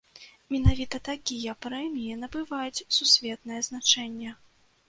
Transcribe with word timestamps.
Менавіта 0.53 0.99
такія 1.09 1.53
прэміі 1.65 2.17
набываюць 2.23 2.85
сусветнае 2.99 3.61
значэнне. 3.69 4.35